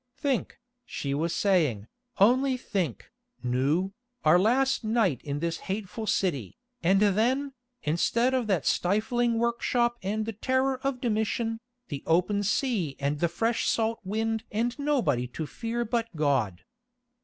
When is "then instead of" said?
6.99-8.47